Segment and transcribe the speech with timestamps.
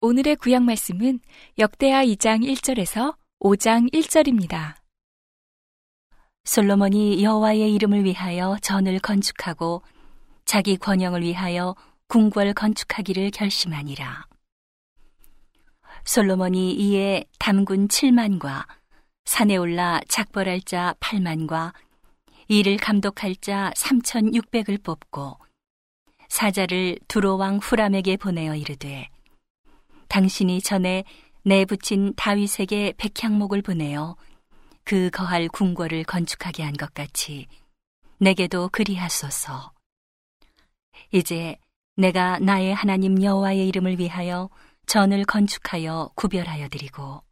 [0.00, 1.20] 오늘의 구약 말씀은
[1.58, 4.76] 역대하 2장 1절에서 5장 1절입니다.
[6.44, 9.82] 솔로몬이 여호와의 이름을 위하여 전을 건축하고
[10.46, 11.76] 자기 권영을 위하여
[12.08, 14.26] 궁궐 건축하기를 결심하니라.
[16.06, 18.64] 솔로몬이 이에 담군 7만과
[19.24, 21.72] 산에 올라 작벌할 자 8만과
[22.48, 25.38] 이를 감독할 자 3,600을 뽑고
[26.28, 29.08] 사자를 두로왕 후람에게 보내어 이르되
[30.08, 31.04] 당신이 전에
[31.42, 34.16] 내 붙인 다윗에게 백향목을 보내어
[34.84, 37.46] 그 거할 궁궐을 건축하게 한 것 같이
[38.18, 39.72] 내게도 그리하소서.
[41.12, 41.56] 이제
[41.96, 44.48] 내가 나의 하나님 여호와의 이름을 위하여
[44.86, 47.22] 전을 건축하여 구별하여 드리고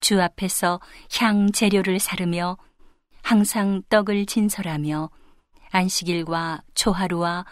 [0.00, 0.80] 주 앞에서
[1.18, 2.56] 향 재료를 사르며
[3.22, 5.10] 항상 떡을 진설하며
[5.70, 7.44] 안식일과 초하루와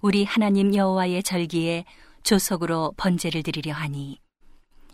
[0.00, 1.84] 우리 하나님 여호와의 절기에
[2.22, 4.18] 조석으로 번제를 드리려 하니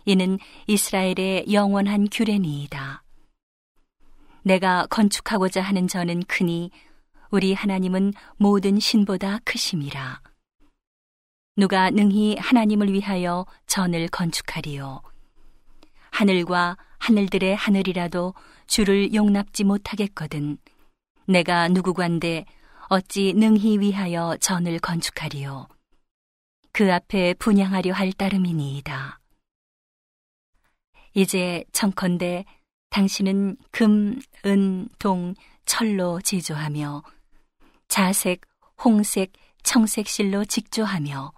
[0.05, 3.03] 이는 이스라엘의 영원한 규례니이다.
[4.43, 6.71] 내가 건축하고자 하는 전은 크니
[7.29, 10.21] 우리 하나님은 모든 신보다 크심이라.
[11.57, 15.01] 누가 능히 하나님을 위하여 전을 건축하리요.
[16.17, 18.33] 하늘과 하늘들의 하늘이라도
[18.65, 20.57] 주를 용납지 못하겠거든.
[21.27, 22.45] 내가 누구관데
[22.89, 25.67] 어찌 능히 위하여 전을 건축하리요.
[26.71, 29.19] 그 앞에 분양하려 할 따름이니이다.
[31.13, 32.45] 이제 청컨대
[32.89, 37.03] 당신은 금, 은, 동, 철로 제조하며
[37.89, 38.41] 자색,
[38.83, 41.31] 홍색, 청색 실로 직조하며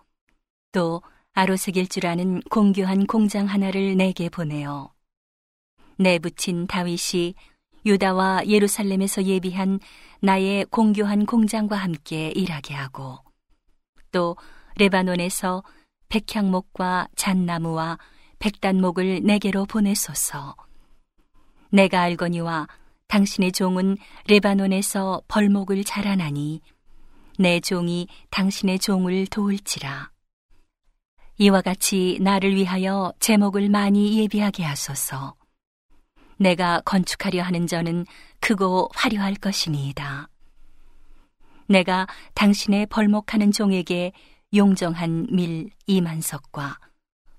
[0.71, 1.01] 또
[1.39, 4.91] 아로색일 줄 아는 공교한 공장 하나를 내게 보내어
[5.97, 7.33] 내 붙인 다윗이
[7.85, 9.79] 유다와 예루살렘에서 예비한
[10.19, 13.19] 나의 공교한 공장과 함께 일하게 하고
[14.11, 14.35] 또
[14.75, 15.63] 레바논에서
[16.09, 17.99] 백향목과 잣나무와
[18.39, 20.57] 백단목을 내게로 보내소서.
[21.69, 22.67] 내가 알거니와
[23.07, 23.95] 당신의 종은
[24.27, 26.59] 레바논에서 벌목을 자라나니
[27.37, 30.11] 내 종이 당신의 종을 도울지라.
[31.41, 35.35] 이와 같이 나를 위하여 제목을 많이 예비하게 하소서.
[36.37, 38.05] 내가 건축하려 하는 저는
[38.41, 40.27] 크고 화려할 것이니이다.
[41.69, 44.11] 내가 당신의 벌목하는 종에게
[44.53, 46.77] 용정한 밀 이만석과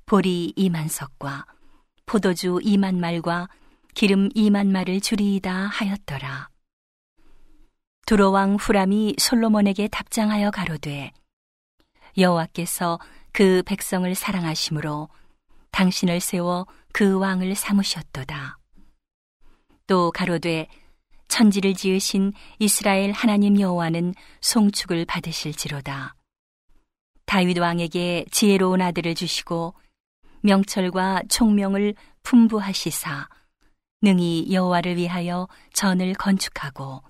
[0.06, 1.44] 보리 이만석과
[2.06, 3.49] 포도주 이만 말과
[3.93, 6.49] 기름 이만 말을 줄이이다 하였더라.
[8.06, 11.12] 두로왕 후람이 솔로몬에게 답장하여 가로되
[12.16, 12.98] 여호와께서
[13.32, 15.09] 그 백성을 사랑하심으로
[15.71, 18.59] 당신을 세워 그 왕을 삼으셨도다.
[19.87, 20.66] 또 가로되
[21.28, 26.15] 천지를 지으신 이스라엘 하나님 여호와는 송축을 받으실지로다.
[27.25, 29.75] 다윗 왕에게 지혜로운 아들을 주시고
[30.42, 31.94] 명철과 총명을
[32.25, 33.28] 풍부하시사
[34.03, 37.03] 능히 여호와를 위하여 전을 건축하고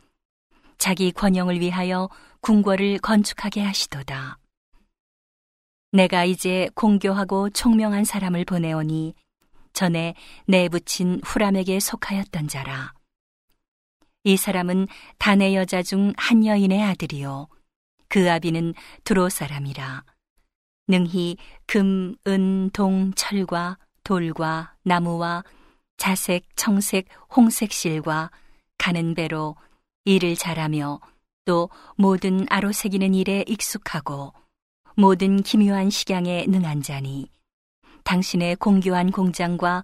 [0.77, 2.09] 자기 권영을 위하여
[2.41, 4.40] 궁궐을 건축하게 하시도다.
[5.93, 9.15] 내가 이제 공교하고 총명한 사람을 보내오니
[9.73, 10.15] 전에
[10.47, 12.93] 내 붙인 후람에게 속하였던 자라.
[14.25, 14.87] 이 사람은
[15.19, 17.49] 단의 여자 중 한 여인의 아들이요.
[18.09, 18.75] 그 아비는
[19.05, 20.05] 두로 사람이라.
[20.89, 21.37] 능히
[21.67, 25.45] 금, 은, 동, 철과 돌과 나무와
[25.97, 28.31] 자색, 청색, 홍색 실과
[28.79, 29.57] 가는 배로
[30.05, 31.01] 일을 잘하며
[31.45, 34.33] 또 모든 아로 새기는 일에 익숙하고
[35.01, 37.27] 모든 기묘한 식양에 능한 자니
[38.05, 39.83] 당신의 공교한 공장과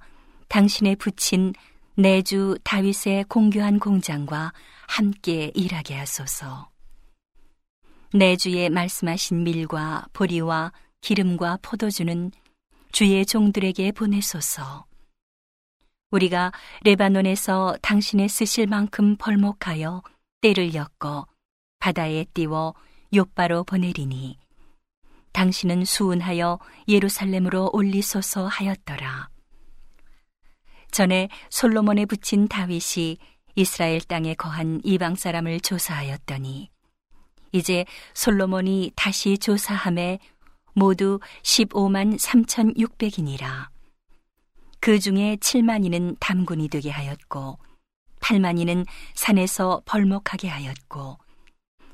[0.48, 1.54] 당신의 붙인
[1.94, 4.52] 내주 다윗의 공교한 공장과
[4.86, 6.68] 함께 일하게 하소서.
[8.12, 12.30] 내주에 말씀하신 밀과 보리와 기름과 포도주는
[12.92, 14.84] 주의 종들에게 보내소서.
[16.10, 16.52] 우리가
[16.82, 20.02] 레바논에서 당신의 쓰실 만큼 벌목하여
[20.42, 21.26] 때를 엮어
[21.78, 22.74] 바다에 띄워
[23.14, 24.36] 요바로 보내리니
[25.36, 29.28] 당신은 수운하여 예루살렘으로 올리소서 하였더라.
[30.90, 33.18] 전에 솔로몬에 붙인 다윗이
[33.54, 36.70] 이스라엘 땅에 거한 이방 사람을 조사하였더니
[37.52, 37.84] 이제
[38.14, 40.20] 솔로몬이 다시 조사함에
[40.72, 43.68] 모두 15만 3,600이니라.
[44.80, 47.58] 그 중에 7만이는 담군이 되게 하였고
[48.20, 51.18] 8만이는 산에서 벌목하게 하였고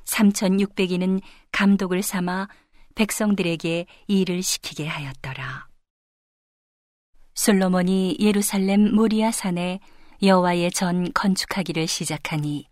[0.05, 2.47] 3,600이는 감독을 삼아
[2.95, 5.67] 백성들에게 일을 시키게 하였더라.
[7.35, 9.81] 솔로몬이 예루살렘 모리아 산에
[10.23, 12.69] 여호와의 전 건축하기를 시작하니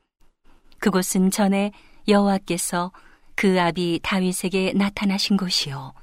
[0.78, 1.72] 그곳은 전에
[2.06, 2.92] 여호와께서
[3.34, 5.94] 그 아비 다윗에게 나타나신 곳이요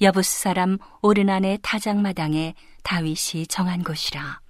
[0.00, 4.40] 여부스 사람 오르난의 타작마당에 다윗이 정한 곳이라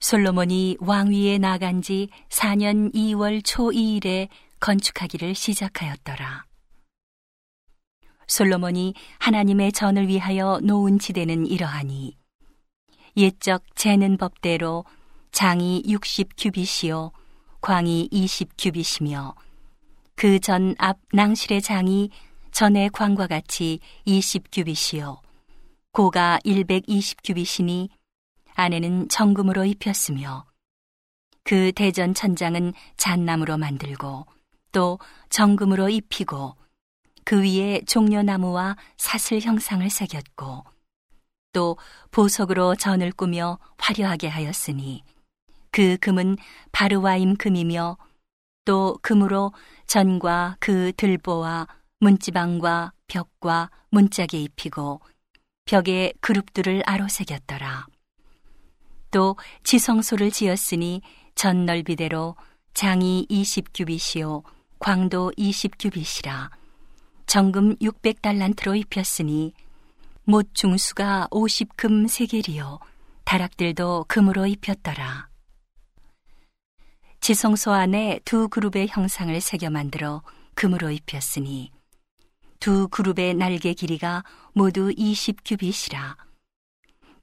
[0.00, 4.28] 솔로몬이 왕위에 나간 지 4년 2월 초 2일에
[4.60, 6.44] 건축하기를 시작하였더라.
[8.34, 12.16] 솔로몬이 하나님의 전을 위하여 놓은 지대는 이러하니
[13.16, 14.84] 옛적 재는 법대로
[15.30, 17.12] 장이 60규빗이요
[17.60, 19.36] 광이 20규빗이며
[20.16, 22.10] 그 전 앞 낭실의 장이
[22.50, 25.20] 전의 광과 같이 20규빗이요
[25.92, 27.88] 고가 120규빗이니
[28.56, 30.44] 안에는 정금으로 입혔으며
[31.44, 34.26] 그 대전 천장은 잣나무로 만들고
[34.72, 34.98] 또
[35.30, 36.63] 정금으로 입히고
[37.24, 40.64] 그 위에 종려나무와 사슬 형상을 새겼고
[41.52, 41.76] 또
[42.10, 45.02] 보석으로 전을 꾸며 화려하게 하였으니
[45.70, 46.36] 그 금은
[46.72, 47.96] 바르와임 금이며
[48.64, 49.52] 또 금으로
[49.86, 51.66] 전과 그 들보와
[52.00, 55.00] 문지방과 벽과 문짝에 입히고
[55.64, 57.86] 벽에 그룹들을 아로 새겼더라.
[59.10, 61.00] 또 지성소를 지었으니
[61.34, 62.36] 전 넓이대로
[62.74, 64.42] 장이 20규빗이요
[64.78, 66.50] 광도 20규빗이라
[67.34, 69.54] 정금 600달란트로 입혔으니
[70.22, 72.78] 못 중수가 50금 세겔이요
[73.24, 75.28] 다락들도 금으로 입혔더라.
[77.18, 80.22] 지성소 안에 두 그룹의 형상을 새겨 만들어
[80.54, 81.72] 금으로 입혔으니
[82.60, 84.22] 두 그룹의 날개 길이가
[84.52, 86.16] 모두 20규빗이라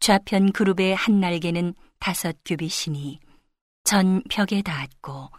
[0.01, 3.21] 좌편 그룹의 한 날개는 다섯 규빗이니
[3.85, 5.29] 전 벽에 닿았고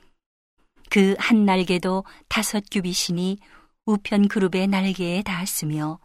[0.88, 3.38] 그 한 날개도 다섯 규빗이니
[3.84, 5.98] 우편 그룹의 날개에 닿았으며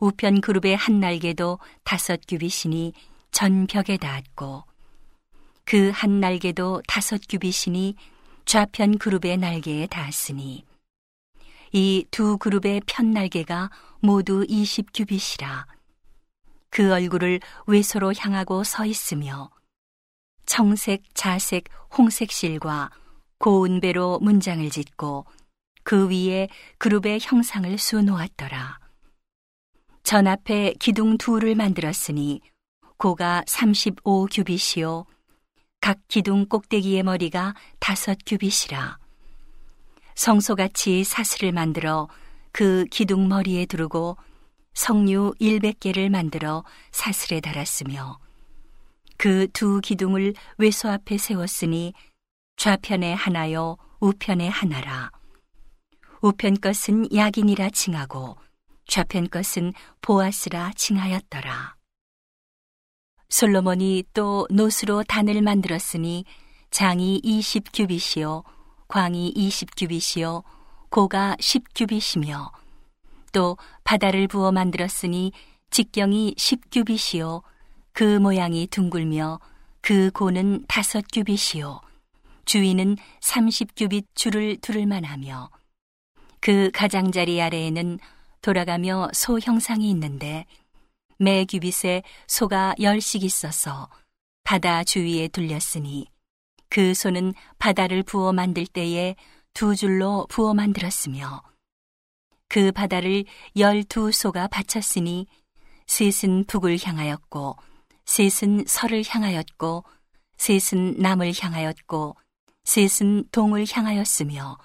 [0.00, 2.94] 우편 그룹의 한 날개도 다섯 규빗이니
[3.30, 4.64] 전 벽에 닿았고
[5.64, 7.94] 그 한 날개도 다섯 규빗이니
[8.46, 10.64] 좌편 그룹의 날개에 닿았으니
[11.74, 13.70] 이 두 그룹의 편 날개가
[14.00, 15.66] 모두 이십 규빗이라
[16.70, 19.50] 그 얼굴을 외소로 향하고 서 있으며
[20.46, 21.64] 청색, 자색,
[21.96, 22.90] 홍색 실과
[23.38, 25.26] 고운 배로 문장을 짓고
[25.82, 26.48] 그 위에
[26.78, 28.78] 그룹의 형상을 수놓았더라.
[30.02, 32.40] 전 앞에 기둥 둘을 만들었으니
[32.96, 35.04] 고가 35 규빗이요.
[35.80, 38.98] 각 기둥 꼭대기의 머리가 다섯 규빗이라.
[40.14, 42.08] 성소같이 사슬을 만들어
[42.52, 44.16] 그 기둥 머리에 두르고
[44.74, 48.18] 성류 100개를 만들어 사슬에 달았으며
[49.22, 51.94] 그 두 기둥을 외소 앞에 세웠으니
[52.56, 55.12] 좌편에 하나요 우편에 하나라.
[56.22, 58.36] 우편 것은 야긴이라 칭하고
[58.86, 61.74] 좌편 것은 보아스라 칭하였더라.
[63.28, 66.24] 솔로몬이 또 노스로 단을 만들었으니
[66.70, 68.44] 장이 20규빗이요
[68.86, 70.44] 광이 20규빗이요
[70.90, 72.52] 고가 10규빗이며
[73.32, 75.32] 또 바다를 부어 만들었으니
[75.70, 77.42] 직경이 10규빗이요
[77.92, 79.40] 그 모양이 둥글며
[79.80, 81.80] 그 고는 다섯 규빗이요
[82.44, 85.50] 주위는 30규빗 줄을 두를 만하며
[86.42, 88.00] 그 가장자리 아래에는
[88.42, 90.44] 돌아가며 소 형상이 있는데
[91.16, 93.88] 매 규빗에 소가 열씩 있어서
[94.42, 96.08] 바다 주위에 둘렸으니
[96.68, 99.14] 그 소는 바다를 부어 만들 때에
[99.54, 101.44] 두 줄로 부어 만들었으며
[102.48, 103.24] 그 바다를
[103.56, 105.28] 열두 소가 바쳤으니
[105.86, 107.56] 셋은 북을 향하였고
[108.04, 109.84] 셋은 설을 향하였고
[110.38, 112.16] 셋은 남을 향하였고
[112.64, 114.58] 셋은 동을 향하였으며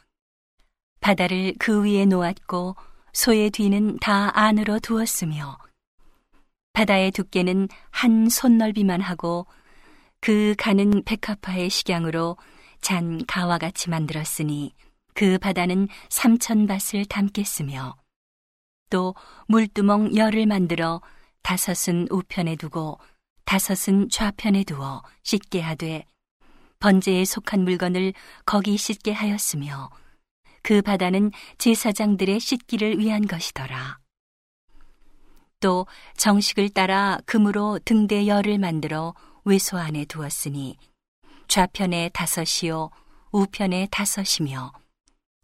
[1.00, 2.76] 바다를 그 위에 놓았고
[3.14, 5.58] 소의 뒤는 다 안으로 두었으며
[6.74, 9.48] 바다의 두께는 한 손넓이만 하고
[10.20, 12.38] 그 가는 백합화의 식양으로
[12.82, 14.74] 잔 가와 같이 만들었으니
[15.14, 17.96] 그 바다는 삼천 밭을 담겠으며
[18.90, 19.16] 또
[19.48, 21.02] 물두멍 열을 만들어
[21.42, 23.00] 다섯은 우편에 두고
[23.46, 26.06] 다섯은 좌편에 두어 씻게 하되
[26.80, 28.14] 번제에 속한 물건을
[28.46, 29.90] 거기 씻게 하였으며
[30.68, 34.00] 그 바다는 제사장들의 씻기를 위한 것이더라.
[35.62, 39.14] 또 정식을 따라 금으로 등대 열을 만들어
[39.46, 40.76] 외소 안에 두었으니
[41.48, 42.90] 좌편에 다섯이요
[43.32, 44.74] 우편에 다섯이며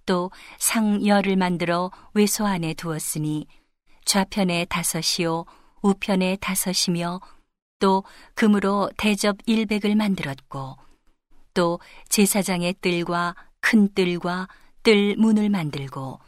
[0.06, 3.48] 또 상열을 만들어 외소 안에 두었으니
[4.04, 5.46] 좌편에 다섯이요
[5.84, 7.22] 우편에 다섯이며
[7.80, 8.04] 또
[8.36, 10.76] 금으로 대접 일백을 만들었고
[11.54, 14.50] 또 제사장의 뜰과 큰 뜰과
[14.84, 16.20] 뜰 문을 만들고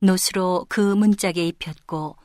[0.00, 2.16] 노스로 그 문짝에 입혔고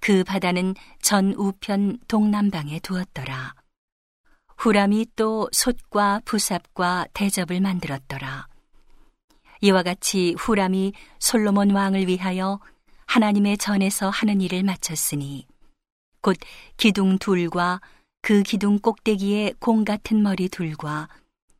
[0.00, 3.54] 그 바다는 전 우편 동남방에 두었더라.
[4.56, 8.48] 후람이 또 솥과 부삽과 대접을 만들었더라.
[9.60, 12.58] 이와 같이 후람이 솔로몬 왕을 위하여
[13.06, 15.46] 하나님의 전에서 하는 일을 마쳤으니
[16.22, 16.38] 곧
[16.78, 17.82] 기둥 둘과
[18.22, 21.08] 그 기둥 꼭대기에 공 같은 머리 둘과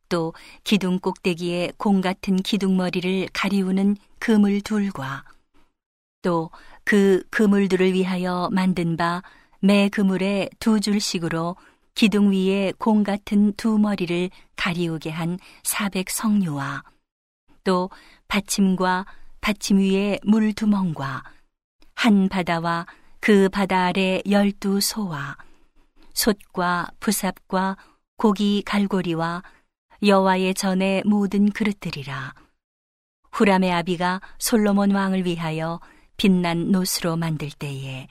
[0.09, 5.23] 또 기둥 꼭대기에 공 같은 기둥머리를 가리우는 그물 둘과
[6.21, 6.49] 또
[6.83, 9.21] 그 그물들을 위하여 만든 바
[9.61, 11.57] 매 그물에 두 줄씩으로
[11.93, 16.83] 기둥 위에 공 같은 두 머리를 가리우게 한 사백 성류와
[17.65, 17.89] 또
[18.29, 19.05] 받침과
[19.41, 21.23] 받침 위에 물 두멍과
[21.95, 22.85] 한 바다와
[23.19, 25.35] 그 바다 아래 열두 소와
[26.13, 27.75] 솥과 부삽과
[28.15, 29.43] 고기 갈고리와
[30.01, 32.33] 여호와의 전에 모든 그릇들이라
[33.31, 35.79] 후람의 아비가 솔로몬 왕을 위하여
[36.17, 38.07] 빛난 노스로 만들 때에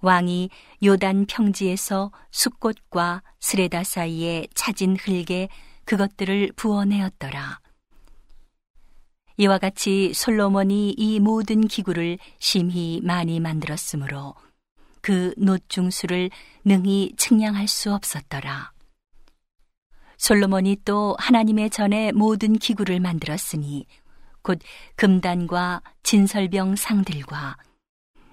[0.00, 0.50] 왕이
[0.82, 5.48] 요단 평지에서 숫꽃과 스레다 사이에 차진 흙에
[5.86, 7.60] 그것들을 부어내었더라.
[9.38, 14.34] 이와 같이 솔로몬이 이 모든 기구를 심히 많이 만들었으므로
[15.00, 16.30] 그 노중수를
[16.64, 18.73] 능히 측량할 수 없었더라.
[20.16, 23.86] 솔로몬이 또 하나님의 전에 모든 기구를 만들었으니
[24.42, 24.58] 곧
[24.96, 27.56] 금단과 진설병 상들과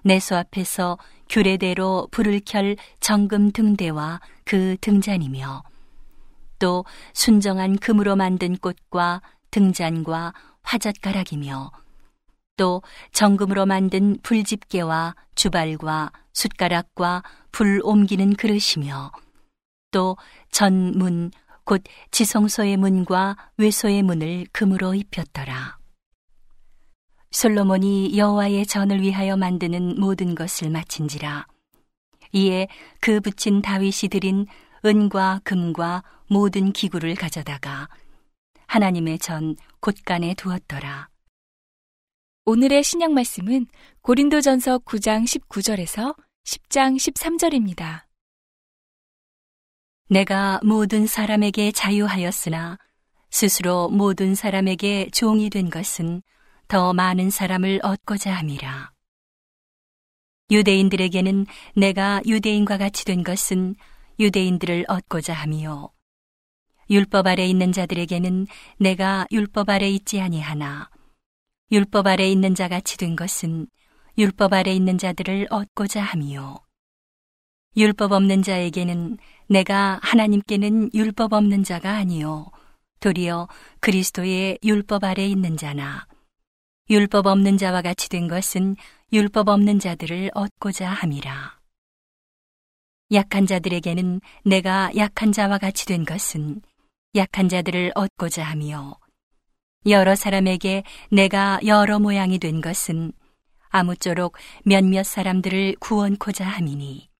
[0.03, 0.97] 내소 앞에서
[1.29, 5.63] 규례대로 불을 켤 정금 등대와 그 등잔이며
[6.59, 9.21] 또 순정한 금으로 만든 꽃과
[9.51, 10.33] 등잔과
[10.63, 11.71] 화젓가락이며
[12.57, 19.11] 또 정금으로 만든 불집게와 주발과 숟가락과 불 옮기는 그릇이며
[19.91, 20.17] 또
[20.51, 21.31] 전문
[21.71, 25.77] 곧 지성소의 문과 외소의 문을 금으로 입혔더라.
[27.31, 31.47] 솔로몬이 여호와의 전을 위하여 만드는 모든 것을 마친지라.
[32.33, 32.67] 이에
[32.99, 34.47] 그 붙인 다윗이 드린
[34.83, 37.87] 은과 금과 모든 기구를 가져다가
[38.67, 41.07] 하나님의 전 곳간에 두었더라.
[42.47, 43.67] 오늘의 신약 말씀은
[44.01, 48.10] 고린도전서 9장 19절에서 10장 13절입니다.
[50.11, 52.77] 내가 모든 사람에게 자유하였으나
[53.29, 56.21] 스스로 모든 사람에게 종이 된 것은
[56.67, 58.91] 더 많은 사람을 얻고자 함이라.
[60.51, 61.45] 유대인들에게는
[61.77, 63.75] 내가 유대인과 같이 된 것은
[64.19, 65.93] 유대인들을 얻고자 함이요.
[66.89, 68.47] 율법 아래 있는 자들에게는
[68.79, 70.89] 내가 율법 아래 있지 아니하나
[71.71, 73.65] 율법 아래 있는 자 같이 된 것은
[74.17, 76.57] 율법 아래 있는 자들을 얻고자 함이요.
[77.77, 82.47] 율법 없는 자에게는 내가 하나님께는 율법 없는 자가 아니요.
[82.99, 83.47] 도리어
[83.79, 86.05] 그리스도의 율법 아래 있는 자나
[86.89, 88.75] 율법 없는 자와 같이 된 것은
[89.13, 91.59] 율법 없는 자들을 얻고자 함이라.
[93.13, 96.61] 약한 자들에게는 내가 약한 자와 같이 된 것은
[97.15, 98.97] 약한 자들을 얻고자 하며
[99.85, 103.13] 여러 사람에게 내가 여러 모양이 된 것은
[103.69, 104.35] 아무쪼록
[104.65, 107.10] 몇몇 사람들을 구원코자 함이니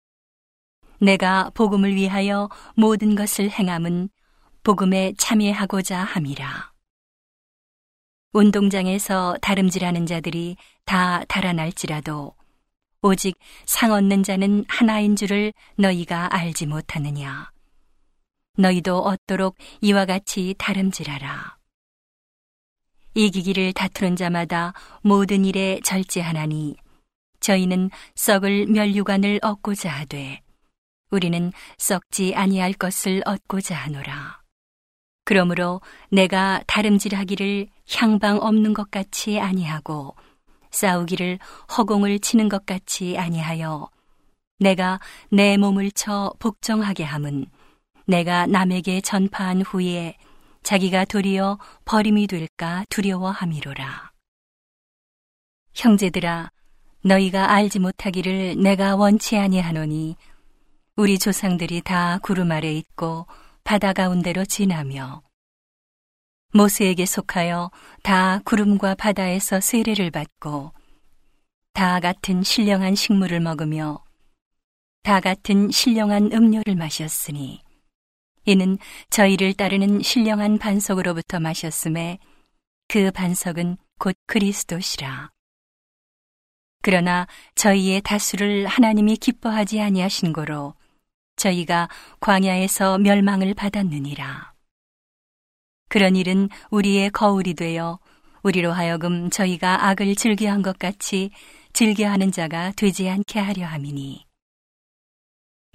[1.01, 4.10] 내가 복음을 위하여 모든 것을 행함은
[4.63, 6.72] 복음에 참여하고자 함이라.
[8.34, 12.36] 운동장에서 다름질하는 자들이 다 달아날지라도
[13.01, 17.50] 오직 상 얻는 자는 하나인 줄을 너희가 알지 못하느냐.
[18.58, 21.58] 너희도 얻도록 이와 같이 다름질하라.
[23.15, 26.75] 이기기를 다투는 자마다 모든 일에 절제하나니
[27.39, 30.40] 저희는 썩을 멸류관을 얻고자 하되
[31.12, 34.41] 우리는 썩지 아니할 것을 얻고자 하노라.
[35.25, 40.15] 그러므로 내가 다름질하기를 향방 없는 것 같이 아니하고
[40.72, 41.39] 싸우기를
[41.77, 43.89] 허공을 치는 것 같이 아니하여
[44.60, 45.00] 내가
[45.30, 47.46] 내 몸을 쳐 복종하게 함은
[48.06, 50.18] 내가 남에게 전파한 후에
[50.63, 54.12] 자기가 도리어 버림이 될까 두려워함이로라.
[55.74, 56.51] 형제들아,
[57.03, 60.15] 너희가 알지 못하기를 내가 원치 아니하노니
[60.98, 63.25] 우리 조상들이 다 구름 아래 있고
[63.63, 65.24] 바다 가운데로 지나며
[66.53, 67.71] 모세에게 속하여
[68.03, 70.74] 다 구름과 바다에서 세례를 받고
[71.74, 74.03] 다 같은 신령한 식물을 먹으며
[75.03, 77.62] 다 같은 신령한 음료를 마셨으니
[78.45, 78.77] 이는
[79.10, 82.19] 저희를 따르는 신령한 반석으로부터 마셨음에
[82.89, 85.31] 그 반석은 곧 그리스도시라.
[86.81, 90.74] 그러나 저희의 다수를 하나님이 기뻐하지 아니하신 거로
[91.41, 94.53] 저희가 광야에서 멸망을 받았느니라.
[95.89, 98.00] 그런 일은 우리의 거울이 되어
[98.43, 101.31] 우리로 하여금 저희가 악을 즐겨한 것 같이
[101.74, 104.25] 즐겨하는 자가 되지 않게 하려 함이니.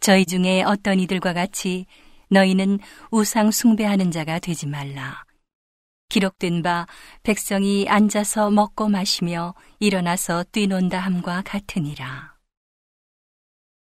[0.00, 1.87] 저희 중에 어떤 이들과 같이
[2.30, 2.78] 너희는
[3.11, 5.25] 우상 숭배하는 자가 되지 말라.
[6.08, 6.87] 기록된 바
[7.25, 12.36] 백성이 앉아서 먹고 마시며 일어나서 뛰논다 함과 같으니라.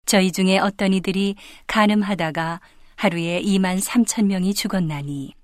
[0.09, 1.35] 저희 중에 어떤 이들이
[1.67, 2.63] 가늠하다가
[2.97, 5.35] 하루에 2만 3천 명이 죽었나니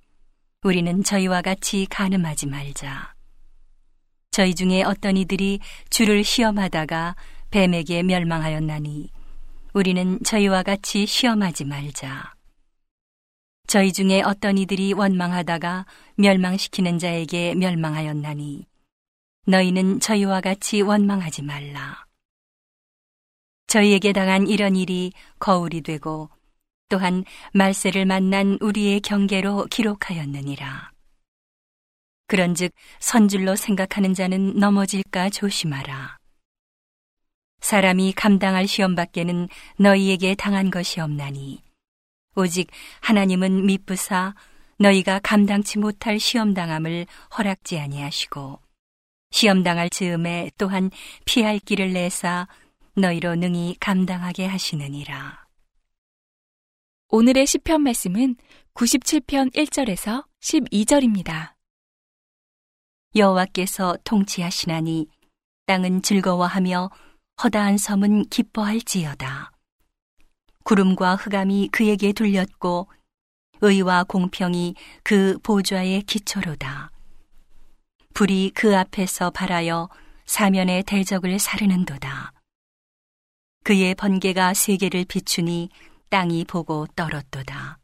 [0.62, 3.12] 우리는 저희와 같이 가늠하지 말자.
[4.30, 7.14] 저희 중에 어떤 이들이 주를 시험하다가
[7.50, 9.10] 뱀에게 멸망하였나니
[9.74, 12.32] 우리는 저희와 같이 시험하지 말자.
[13.66, 15.84] 저희 중에 어떤 이들이 원망하다가
[16.16, 18.64] 멸망시키는 자에게 멸망하였나니
[19.46, 22.06] 너희는 저희와 같이 원망하지 말라.
[23.74, 26.30] 저희에게 당한 이런 일이 거울이 되고
[26.88, 30.92] 또한 말세를 만난 우리의 경계로 기록하였느니라.
[32.28, 36.18] 그런즉 선줄로 생각하는 자는 넘어질까 조심하라.
[37.62, 39.48] 사람이 감당할 시험 밖에는
[39.80, 41.60] 너희에게 당한 것이 없나니
[42.36, 44.36] 오직 하나님은 미쁘사
[44.78, 48.60] 너희가 감당치 못할 시험 당함을 허락지 아니하시고
[49.32, 50.92] 시험 당할 즈음에 또한
[51.24, 52.46] 피할 길을 내사
[52.96, 55.46] 너희로 능히 감당하게 하시느니라.
[57.08, 58.36] 오늘의 시편 말씀은
[58.74, 61.54] 97편 1절에서 12절입니다.
[63.16, 65.08] 여호와께서 통치하시나니
[65.66, 66.90] 땅은 즐거워하며
[67.42, 69.52] 허다한 섬은 기뻐할지어다.
[70.64, 72.88] 구름과 흑암이 그에게 둘렸고
[73.60, 76.90] 의와 공평이 그 보좌의 기초로다.
[78.14, 79.88] 불이 그 앞에서 발하여
[80.26, 82.33] 사면의 대적을 사르는도다.
[83.64, 85.70] 그의 번개가 세계를 비추니
[86.10, 87.78] 땅이 보고 떨었도다.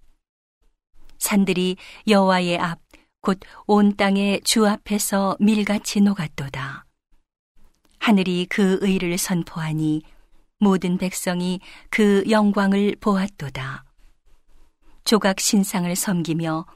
[1.19, 2.79] 산들이 여호와의 앞,
[3.23, 6.87] 곧 온 땅의 주 앞에서 밀같이 녹았도다.
[7.99, 10.03] 하늘이 그 의를 선포하니
[10.59, 11.61] 모든 백성이
[11.91, 13.85] 그 영광을 보았도다.
[15.05, 16.67] 조각 신상을 섬기며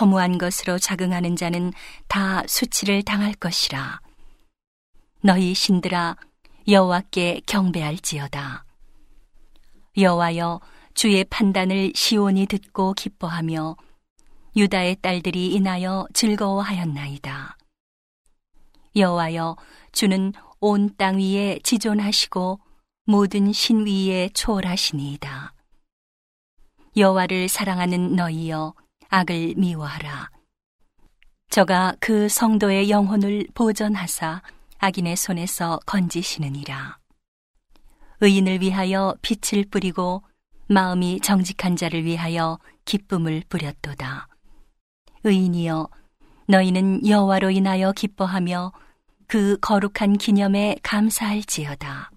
[0.00, 1.72] 허무한 것으로 작응하는 자는
[2.08, 4.00] 다 수치를 당할 것이라.
[5.22, 6.16] 너희 신들아
[6.66, 8.64] 여호와께 경배할지어다.
[9.98, 10.60] 여호와여
[10.94, 13.76] 주의 판단을 시온이 듣고 기뻐하며
[14.56, 17.58] 유다의 딸들이 인하여 즐거워하였나이다.
[18.96, 19.56] 여호와여
[19.92, 22.60] 주는 온 땅 위에 지존하시고
[23.04, 25.52] 모든 신 위에 초월하시니이다.
[26.96, 28.72] 여호와를 사랑하는 너희여
[29.10, 30.30] 악을 미워하라.
[31.50, 34.40] 저가 그 성도의 영혼을 보전하사
[34.78, 36.98] 악인의 손에서 건지시느니라.
[38.20, 40.22] 의인을 위하여 빛을 뿌리고
[40.68, 44.28] 마음이 정직한 자를 위하여 기쁨을 뿌렸도다.
[45.24, 45.88] 의인이여
[46.48, 48.72] 너희는 여호와로 인하여 기뻐하며
[49.26, 52.10] 그 거룩한 기념에 감사할지어다.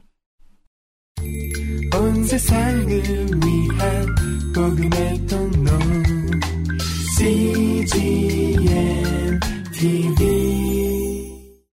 [1.95, 4.15] 온 세상을 위한
[4.53, 5.71] 복음의 통로
[7.17, 8.59] CGM
[9.73, 10.76] TV